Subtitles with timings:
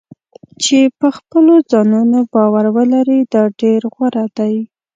[0.63, 4.55] چې په خپلو ځانونو باور ولري دا ډېر غوره دی.